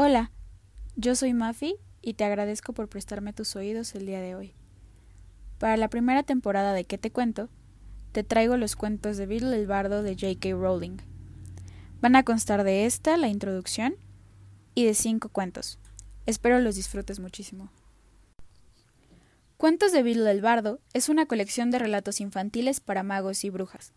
Hola, 0.00 0.30
yo 0.94 1.16
soy 1.16 1.34
Mafi 1.34 1.74
y 2.02 2.14
te 2.14 2.22
agradezco 2.22 2.72
por 2.72 2.88
prestarme 2.88 3.32
tus 3.32 3.56
oídos 3.56 3.96
el 3.96 4.06
día 4.06 4.20
de 4.20 4.36
hoy. 4.36 4.54
Para 5.58 5.76
la 5.76 5.88
primera 5.88 6.22
temporada 6.22 6.72
de 6.72 6.84
¿Qué 6.84 6.98
te 6.98 7.10
cuento? 7.10 7.48
te 8.12 8.22
traigo 8.22 8.56
los 8.56 8.76
cuentos 8.76 9.16
de 9.16 9.26
Bill 9.26 9.52
el 9.52 9.66
Bardo 9.66 10.04
de 10.04 10.14
J.K. 10.14 10.50
Rowling. 10.50 10.98
Van 12.00 12.14
a 12.14 12.22
constar 12.22 12.62
de 12.62 12.86
esta, 12.86 13.16
la 13.16 13.26
introducción, 13.26 13.96
y 14.76 14.84
de 14.84 14.94
cinco 14.94 15.30
cuentos. 15.30 15.80
Espero 16.26 16.60
los 16.60 16.76
disfrutes 16.76 17.18
muchísimo. 17.18 17.68
Cuentos 19.56 19.90
de 19.90 20.04
Bill 20.04 20.24
el 20.28 20.42
Bardo 20.42 20.78
es 20.94 21.08
una 21.08 21.26
colección 21.26 21.72
de 21.72 21.80
relatos 21.80 22.20
infantiles 22.20 22.78
para 22.78 23.02
magos 23.02 23.42
y 23.42 23.50
brujas. 23.50 23.92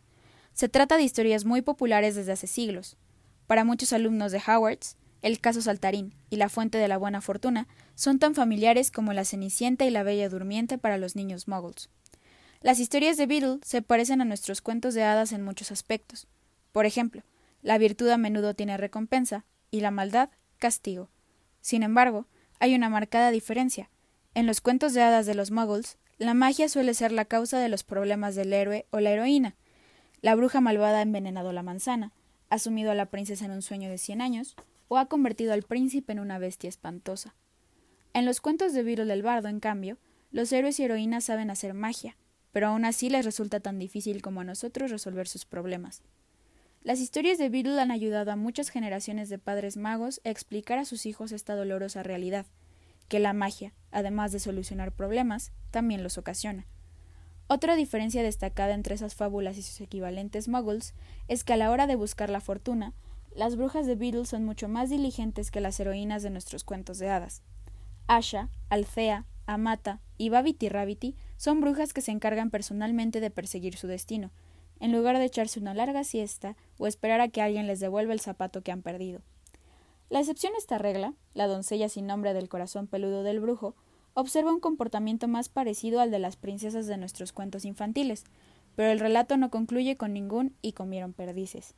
Se 0.53 0.67
trata 0.67 0.97
de 0.97 1.03
historias 1.03 1.45
muy 1.45 1.61
populares 1.61 2.15
desde 2.15 2.31
hace 2.31 2.47
siglos. 2.47 2.97
Para 3.45 3.65
muchos 3.65 3.93
alumnos 3.93 4.31
de 4.31 4.41
Howard's, 4.41 4.97
el 5.21 5.39
caso 5.39 5.61
Saltarín 5.61 6.13
y 6.29 6.37
la 6.37 6.49
fuente 6.49 6.77
de 6.77 6.87
la 6.87 6.97
buena 6.97 7.21
fortuna 7.21 7.67
son 7.95 8.19
tan 8.19 8.35
familiares 8.35 8.91
como 8.91 9.13
la 9.13 9.25
Cenicienta 9.25 9.85
y 9.85 9.91
la 9.91 10.03
Bella 10.03 10.29
Durmiente 10.29 10.77
para 10.77 10.97
los 10.97 11.15
niños 11.15 11.47
muggles. 11.47 11.89
Las 12.61 12.79
historias 12.79 13.17
de 13.17 13.25
Beetle 13.25 13.59
se 13.63 13.81
parecen 13.81 14.21
a 14.21 14.25
nuestros 14.25 14.61
cuentos 14.61 14.93
de 14.93 15.03
hadas 15.03 15.31
en 15.31 15.43
muchos 15.43 15.71
aspectos. 15.71 16.27
Por 16.71 16.85
ejemplo, 16.85 17.23
la 17.61 17.77
virtud 17.77 18.09
a 18.09 18.17
menudo 18.17 18.53
tiene 18.53 18.77
recompensa 18.77 19.45
y 19.69 19.81
la 19.81 19.91
maldad 19.91 20.29
castigo. 20.59 21.09
Sin 21.61 21.83
embargo, 21.83 22.27
hay 22.59 22.75
una 22.75 22.89
marcada 22.89 23.31
diferencia. 23.31 23.89
En 24.33 24.47
los 24.47 24.61
cuentos 24.61 24.93
de 24.93 25.01
hadas 25.01 25.25
de 25.25 25.35
los 25.35 25.51
muggles, 25.51 25.97
la 26.17 26.33
magia 26.33 26.69
suele 26.69 26.93
ser 26.93 27.11
la 27.11 27.25
causa 27.25 27.59
de 27.59 27.69
los 27.69 27.83
problemas 27.83 28.35
del 28.35 28.53
héroe 28.53 28.85
o 28.91 28.99
la 28.99 29.09
heroína. 29.09 29.55
La 30.21 30.35
bruja 30.35 30.61
malvada 30.61 30.99
ha 30.99 31.01
envenenado 31.01 31.51
la 31.51 31.63
manzana, 31.63 32.11
ha 32.49 32.59
sumido 32.59 32.91
a 32.91 32.95
la 32.95 33.07
princesa 33.07 33.45
en 33.45 33.51
un 33.51 33.63
sueño 33.63 33.89
de 33.89 33.97
cien 33.97 34.21
años, 34.21 34.55
o 34.91 34.97
ha 34.97 35.05
convertido 35.05 35.53
al 35.53 35.63
príncipe 35.63 36.11
en 36.11 36.19
una 36.19 36.37
bestia 36.37 36.67
espantosa. 36.67 37.33
En 38.13 38.25
los 38.25 38.41
cuentos 38.41 38.73
de 38.73 38.83
Virol 38.83 39.07
del 39.07 39.23
Bardo, 39.23 39.47
en 39.47 39.61
cambio, 39.61 39.97
los 40.31 40.51
héroes 40.51 40.77
y 40.81 40.83
heroínas 40.83 41.23
saben 41.23 41.49
hacer 41.49 41.73
magia, 41.73 42.17
pero 42.51 42.67
aún 42.67 42.83
así 42.83 43.09
les 43.09 43.23
resulta 43.23 43.61
tan 43.61 43.79
difícil 43.79 44.21
como 44.21 44.41
a 44.41 44.43
nosotros 44.43 44.91
resolver 44.91 45.29
sus 45.29 45.45
problemas. 45.45 46.01
Las 46.83 46.99
historias 46.99 47.37
de 47.37 47.47
Beetle 47.47 47.79
han 47.79 47.89
ayudado 47.89 48.31
a 48.31 48.35
muchas 48.35 48.67
generaciones 48.67 49.29
de 49.29 49.37
padres 49.37 49.77
magos 49.77 50.19
a 50.25 50.29
explicar 50.29 50.77
a 50.77 50.83
sus 50.83 51.05
hijos 51.05 51.31
esta 51.31 51.55
dolorosa 51.55 52.03
realidad, 52.03 52.45
que 53.07 53.21
la 53.21 53.31
magia, 53.31 53.71
además 53.91 54.33
de 54.33 54.39
solucionar 54.39 54.91
problemas, 54.91 55.53
también 55.71 56.03
los 56.03 56.17
ocasiona. 56.17 56.65
Otra 57.47 57.77
diferencia 57.77 58.23
destacada 58.23 58.73
entre 58.73 58.95
esas 58.95 59.15
fábulas 59.15 59.57
y 59.57 59.61
sus 59.61 59.79
equivalentes 59.79 60.49
muggles 60.49 60.93
es 61.29 61.45
que 61.45 61.53
a 61.53 61.57
la 61.57 61.71
hora 61.71 61.87
de 61.87 61.95
buscar 61.95 62.29
la 62.29 62.41
fortuna, 62.41 62.93
las 63.35 63.55
brujas 63.55 63.87
de 63.87 63.95
Beatles 63.95 64.29
son 64.29 64.43
mucho 64.45 64.67
más 64.67 64.89
diligentes 64.89 65.51
que 65.51 65.61
las 65.61 65.79
heroínas 65.79 66.23
de 66.23 66.29
nuestros 66.29 66.63
cuentos 66.63 66.99
de 66.99 67.09
hadas. 67.09 67.43
Asha, 68.07 68.49
Alcea, 68.69 69.25
Amata 69.45 70.01
y 70.17 70.29
Babity 70.29 70.69
Rabbity 70.69 71.15
son 71.37 71.61
brujas 71.61 71.93
que 71.93 72.01
se 72.01 72.11
encargan 72.11 72.49
personalmente 72.49 73.19
de 73.19 73.29
perseguir 73.29 73.77
su 73.77 73.87
destino, 73.87 74.31
en 74.79 74.91
lugar 74.91 75.17
de 75.17 75.25
echarse 75.25 75.59
una 75.59 75.73
larga 75.73 76.03
siesta 76.03 76.57
o 76.77 76.87
esperar 76.87 77.21
a 77.21 77.29
que 77.29 77.41
alguien 77.41 77.67
les 77.67 77.79
devuelva 77.79 78.13
el 78.13 78.19
zapato 78.19 78.61
que 78.61 78.71
han 78.71 78.81
perdido. 78.81 79.21
La 80.09 80.19
excepción 80.19 80.53
a 80.55 80.57
esta 80.57 80.77
regla, 80.77 81.13
la 81.33 81.47
doncella 81.47 81.87
sin 81.87 82.07
nombre 82.07 82.33
del 82.33 82.49
corazón 82.49 82.87
peludo 82.87 83.23
del 83.23 83.39
brujo, 83.39 83.75
observa 84.13 84.51
un 84.51 84.59
comportamiento 84.59 85.27
más 85.27 85.47
parecido 85.47 86.01
al 86.01 86.11
de 86.11 86.19
las 86.19 86.35
princesas 86.35 86.85
de 86.87 86.97
nuestros 86.97 87.31
cuentos 87.31 87.63
infantiles, 87.63 88.25
pero 88.75 88.91
el 88.91 88.99
relato 88.99 89.37
no 89.37 89.49
concluye 89.49 89.95
con 89.95 90.13
ningún 90.13 90.55
y 90.61 90.73
comieron 90.73 91.13
perdices. 91.13 91.75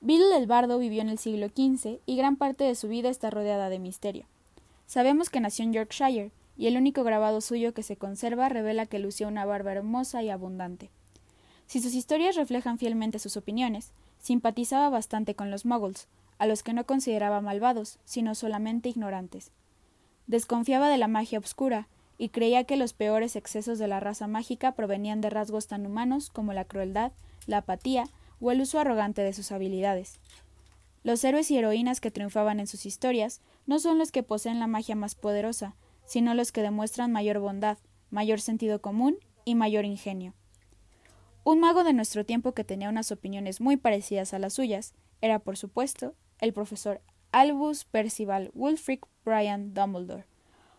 Bill 0.00 0.22
el 0.34 0.46
Bardo 0.46 0.78
vivió 0.78 1.00
en 1.02 1.08
el 1.08 1.18
siglo 1.18 1.48
XV 1.48 2.00
y 2.06 2.16
gran 2.16 2.36
parte 2.36 2.64
de 2.64 2.74
su 2.74 2.88
vida 2.88 3.08
está 3.08 3.30
rodeada 3.30 3.68
de 3.68 3.78
misterio. 3.78 4.26
Sabemos 4.86 5.30
que 5.30 5.40
nació 5.40 5.64
en 5.64 5.72
Yorkshire, 5.72 6.30
y 6.58 6.68
el 6.68 6.76
único 6.76 7.04
grabado 7.04 7.40
suyo 7.40 7.74
que 7.74 7.82
se 7.82 7.96
conserva 7.96 8.48
revela 8.48 8.86
que 8.86 8.98
lucía 8.98 9.28
una 9.28 9.44
barba 9.44 9.72
hermosa 9.72 10.22
y 10.22 10.30
abundante. 10.30 10.90
Si 11.66 11.80
sus 11.80 11.94
historias 11.94 12.36
reflejan 12.36 12.78
fielmente 12.78 13.18
sus 13.18 13.36
opiniones, 13.36 13.92
simpatizaba 14.20 14.88
bastante 14.88 15.34
con 15.34 15.50
los 15.50 15.66
muggles, 15.66 16.08
a 16.38 16.46
los 16.46 16.62
que 16.62 16.72
no 16.72 16.84
consideraba 16.84 17.40
malvados, 17.40 17.98
sino 18.04 18.34
solamente 18.34 18.88
ignorantes. 18.88 19.50
Desconfiaba 20.26 20.88
de 20.88 20.98
la 20.98 21.08
magia 21.08 21.38
obscura, 21.38 21.88
y 22.18 22.30
creía 22.30 22.64
que 22.64 22.76
los 22.76 22.94
peores 22.94 23.36
excesos 23.36 23.78
de 23.78 23.88
la 23.88 24.00
raza 24.00 24.26
mágica 24.26 24.72
provenían 24.72 25.20
de 25.20 25.28
rasgos 25.28 25.66
tan 25.66 25.84
humanos 25.84 26.30
como 26.30 26.52
la 26.52 26.64
crueldad, 26.64 27.12
la 27.46 27.58
apatía 27.58 28.08
o 28.40 28.50
el 28.50 28.60
uso 28.60 28.78
arrogante 28.78 29.22
de 29.22 29.32
sus 29.32 29.52
habilidades. 29.52 30.18
Los 31.02 31.22
héroes 31.24 31.50
y 31.50 31.56
heroínas 31.56 32.00
que 32.00 32.10
triunfaban 32.10 32.58
en 32.60 32.66
sus 32.66 32.84
historias 32.84 33.40
no 33.66 33.78
son 33.78 33.98
los 33.98 34.10
que 34.10 34.22
poseen 34.22 34.58
la 34.58 34.66
magia 34.66 34.96
más 34.96 35.14
poderosa, 35.14 35.76
sino 36.04 36.34
los 36.34 36.52
que 36.52 36.62
demuestran 36.62 37.12
mayor 37.12 37.38
bondad, 37.38 37.78
mayor 38.10 38.40
sentido 38.40 38.80
común 38.80 39.18
y 39.44 39.54
mayor 39.54 39.84
ingenio. 39.84 40.34
Un 41.44 41.60
mago 41.60 41.84
de 41.84 41.92
nuestro 41.92 42.24
tiempo 42.24 42.52
que 42.52 42.64
tenía 42.64 42.88
unas 42.88 43.12
opiniones 43.12 43.60
muy 43.60 43.76
parecidas 43.76 44.34
a 44.34 44.40
las 44.40 44.54
suyas 44.54 44.94
era, 45.20 45.38
por 45.38 45.56
supuesto, 45.56 46.14
el 46.40 46.52
profesor 46.52 47.00
Albus 47.30 47.84
Percival 47.84 48.50
Wulfric 48.54 49.06
Brian 49.24 49.74
Dumbledore, 49.74 50.24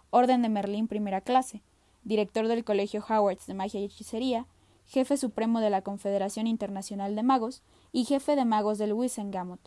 Orden 0.10 0.42
de 0.42 0.50
Merlín 0.50 0.88
primera 0.88 1.22
clase, 1.22 1.62
director 2.04 2.48
del 2.48 2.64
Colegio 2.64 3.04
Howards 3.08 3.48
de 3.48 3.54
Magia 3.54 3.80
y 3.80 3.86
Hechicería, 3.86 4.46
jefe 4.88 5.18
supremo 5.18 5.60
de 5.60 5.70
la 5.70 5.82
Confederación 5.82 6.48
Internacional 6.48 7.16
de 7.16 7.24
Magos 7.24 7.62
y 7.92 8.06
jefe 8.06 8.36
de 8.36 8.46
magos 8.46 8.78
del 8.78 8.94
Wissengamot. 8.94 9.60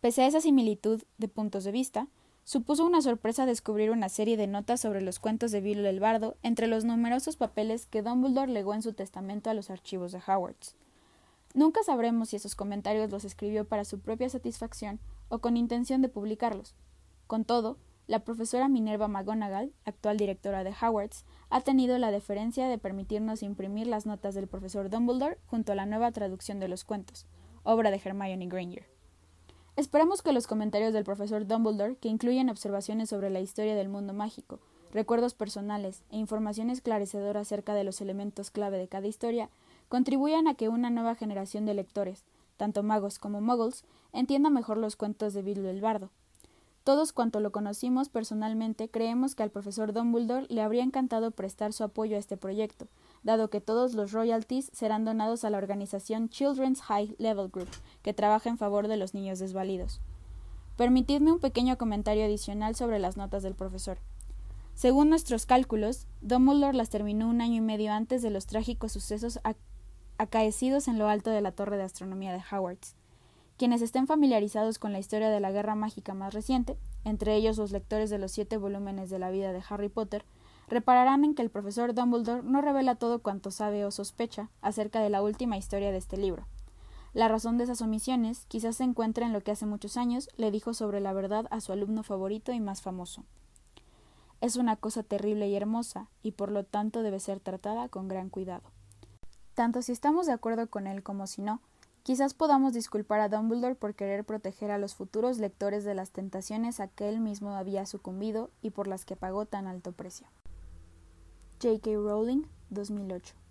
Pese 0.00 0.22
a 0.22 0.26
esa 0.26 0.40
similitud 0.40 1.02
de 1.18 1.28
puntos 1.28 1.64
de 1.64 1.72
vista, 1.72 2.08
supuso 2.44 2.84
una 2.84 3.00
sorpresa 3.00 3.46
descubrir 3.46 3.90
una 3.90 4.08
serie 4.08 4.36
de 4.36 4.46
notas 4.46 4.80
sobre 4.80 5.00
los 5.00 5.18
cuentos 5.18 5.50
de 5.50 5.60
Bill 5.60 5.84
el 5.86 6.00
Bardo 6.00 6.36
entre 6.42 6.66
los 6.66 6.84
numerosos 6.84 7.36
papeles 7.36 7.86
que 7.86 8.02
Dumbledore 8.02 8.52
legó 8.52 8.74
en 8.74 8.82
su 8.82 8.92
testamento 8.92 9.50
a 9.50 9.54
los 9.54 9.70
archivos 9.70 10.12
de 10.12 10.20
Howards. 10.26 10.74
Nunca 11.54 11.82
sabremos 11.84 12.30
si 12.30 12.36
esos 12.36 12.54
comentarios 12.56 13.10
los 13.10 13.24
escribió 13.24 13.64
para 13.64 13.84
su 13.84 14.00
propia 14.00 14.28
satisfacción 14.28 14.98
o 15.28 15.38
con 15.38 15.56
intención 15.56 16.02
de 16.02 16.08
publicarlos. 16.08 16.74
Con 17.26 17.44
todo, 17.44 17.78
la 18.06 18.20
profesora 18.20 18.68
Minerva 18.68 19.08
McGonagall, 19.08 19.72
actual 19.84 20.18
directora 20.18 20.62
de 20.62 20.74
Howards, 20.80 21.24
ha 21.48 21.62
tenido 21.62 21.96
la 21.98 22.10
deferencia 22.10 22.68
de 22.68 22.76
permitirnos 22.76 23.42
imprimir 23.42 23.86
las 23.86 24.04
notas 24.04 24.34
del 24.34 24.46
profesor 24.46 24.90
Dumbledore 24.90 25.38
junto 25.46 25.72
a 25.72 25.74
la 25.74 25.86
nueva 25.86 26.12
traducción 26.12 26.60
de 26.60 26.68
los 26.68 26.84
cuentos, 26.84 27.26
obra 27.62 27.90
de 27.90 28.00
Hermione 28.04 28.46
Granger. 28.46 28.86
Esperamos 29.76 30.22
que 30.22 30.32
los 30.32 30.46
comentarios 30.46 30.92
del 30.92 31.04
profesor 31.04 31.46
Dumbledore, 31.46 31.96
que 31.96 32.08
incluyen 32.08 32.50
observaciones 32.50 33.08
sobre 33.08 33.30
la 33.30 33.40
historia 33.40 33.74
del 33.74 33.88
mundo 33.88 34.12
mágico, 34.12 34.60
recuerdos 34.92 35.34
personales 35.34 36.04
e 36.10 36.18
información 36.18 36.70
esclarecedora 36.70 37.40
acerca 37.40 37.74
de 37.74 37.84
los 37.84 38.00
elementos 38.00 38.50
clave 38.50 38.78
de 38.78 38.86
cada 38.86 39.08
historia, 39.08 39.48
contribuyan 39.88 40.46
a 40.46 40.54
que 40.54 40.68
una 40.68 40.90
nueva 40.90 41.14
generación 41.14 41.64
de 41.64 41.74
lectores, 41.74 42.24
tanto 42.58 42.82
magos 42.82 43.18
como 43.18 43.40
muggles, 43.40 43.84
entienda 44.12 44.50
mejor 44.50 44.76
los 44.76 44.94
cuentos 44.94 45.32
de 45.32 45.42
Bill 45.42 45.64
el 45.64 45.80
Bardo, 45.80 46.10
todos 46.84 47.14
cuanto 47.14 47.40
lo 47.40 47.50
conocimos 47.50 48.10
personalmente 48.10 48.90
creemos 48.90 49.34
que 49.34 49.42
al 49.42 49.50
profesor 49.50 49.94
Dumbledore 49.94 50.46
le 50.50 50.60
habría 50.60 50.82
encantado 50.82 51.30
prestar 51.30 51.72
su 51.72 51.82
apoyo 51.82 52.16
a 52.16 52.18
este 52.18 52.36
proyecto, 52.36 52.88
dado 53.22 53.48
que 53.48 53.62
todos 53.62 53.94
los 53.94 54.12
royalties 54.12 54.70
serán 54.74 55.06
donados 55.06 55.44
a 55.44 55.50
la 55.50 55.56
organización 55.56 56.28
Children's 56.28 56.82
High 56.82 57.16
Level 57.18 57.48
Group, 57.48 57.70
que 58.02 58.12
trabaja 58.12 58.50
en 58.50 58.58
favor 58.58 58.86
de 58.86 58.98
los 58.98 59.14
niños 59.14 59.38
desvalidos. 59.38 60.02
Permitidme 60.76 61.32
un 61.32 61.40
pequeño 61.40 61.78
comentario 61.78 62.26
adicional 62.26 62.74
sobre 62.74 62.98
las 62.98 63.16
notas 63.16 63.42
del 63.42 63.54
profesor. 63.54 63.96
Según 64.74 65.08
nuestros 65.08 65.46
cálculos, 65.46 66.06
Dumbledore 66.20 66.76
las 66.76 66.90
terminó 66.90 67.30
un 67.30 67.40
año 67.40 67.54
y 67.54 67.60
medio 67.62 67.92
antes 67.92 68.20
de 68.20 68.28
los 68.28 68.44
trágicos 68.44 68.92
sucesos 68.92 69.40
acaecidos 70.18 70.88
en 70.88 70.98
lo 70.98 71.08
alto 71.08 71.30
de 71.30 71.40
la 71.40 71.52
torre 71.52 71.78
de 71.78 71.84
astronomía 71.84 72.32
de 72.34 72.42
Howards. 72.52 72.94
Quienes 73.56 73.82
estén 73.82 74.06
familiarizados 74.08 74.78
con 74.78 74.92
la 74.92 74.98
historia 74.98 75.30
de 75.30 75.38
la 75.38 75.52
guerra 75.52 75.76
mágica 75.76 76.12
más 76.12 76.34
reciente, 76.34 76.76
entre 77.04 77.36
ellos 77.36 77.56
los 77.56 77.70
lectores 77.70 78.10
de 78.10 78.18
los 78.18 78.32
siete 78.32 78.56
volúmenes 78.56 79.10
de 79.10 79.20
la 79.20 79.30
vida 79.30 79.52
de 79.52 79.62
Harry 79.68 79.88
Potter, 79.88 80.24
repararán 80.68 81.24
en 81.24 81.34
que 81.34 81.42
el 81.42 81.50
profesor 81.50 81.94
Dumbledore 81.94 82.42
no 82.42 82.60
revela 82.62 82.96
todo 82.96 83.20
cuanto 83.20 83.50
sabe 83.50 83.84
o 83.84 83.90
sospecha 83.90 84.50
acerca 84.60 85.00
de 85.00 85.10
la 85.10 85.22
última 85.22 85.56
historia 85.56 85.92
de 85.92 85.98
este 85.98 86.16
libro. 86.16 86.46
La 87.12 87.28
razón 87.28 87.58
de 87.58 87.64
esas 87.64 87.80
omisiones 87.80 88.44
quizás 88.46 88.76
se 88.76 88.82
encuentre 88.82 89.24
en 89.24 89.32
lo 89.32 89.40
que 89.40 89.52
hace 89.52 89.66
muchos 89.66 89.96
años 89.96 90.28
le 90.36 90.50
dijo 90.50 90.74
sobre 90.74 91.00
la 91.00 91.12
verdad 91.12 91.46
a 91.50 91.60
su 91.60 91.70
alumno 91.70 92.02
favorito 92.02 92.52
y 92.52 92.58
más 92.58 92.82
famoso. 92.82 93.22
Es 94.40 94.56
una 94.56 94.74
cosa 94.74 95.04
terrible 95.04 95.48
y 95.48 95.54
hermosa, 95.54 96.08
y 96.24 96.32
por 96.32 96.50
lo 96.50 96.64
tanto 96.64 97.02
debe 97.02 97.20
ser 97.20 97.38
tratada 97.38 97.88
con 97.88 98.08
gran 98.08 98.30
cuidado. 98.30 98.64
Tanto 99.54 99.80
si 99.80 99.92
estamos 99.92 100.26
de 100.26 100.32
acuerdo 100.32 100.68
con 100.68 100.88
él 100.88 101.04
como 101.04 101.28
si 101.28 101.40
no, 101.40 101.60
Quizás 102.04 102.34
podamos 102.34 102.74
disculpar 102.74 103.20
a 103.20 103.30
Dumbledore 103.30 103.74
por 103.74 103.94
querer 103.94 104.24
proteger 104.24 104.70
a 104.70 104.76
los 104.76 104.94
futuros 104.94 105.38
lectores 105.38 105.84
de 105.84 105.94
las 105.94 106.10
tentaciones 106.10 106.78
a 106.78 106.86
que 106.86 107.08
él 107.08 107.18
mismo 107.18 107.56
había 107.56 107.86
sucumbido 107.86 108.50
y 108.60 108.70
por 108.70 108.86
las 108.86 109.06
que 109.06 109.16
pagó 109.16 109.46
tan 109.46 109.66
alto 109.66 109.90
precio. 109.92 110.26
J.K. 111.62 111.92
Rowling, 111.94 112.42
2008 112.68 113.43